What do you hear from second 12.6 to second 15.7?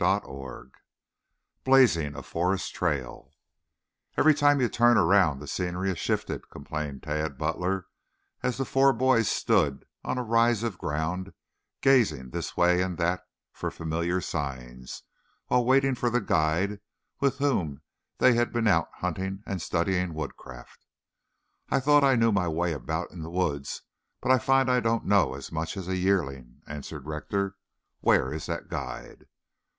and that for familiar signs, while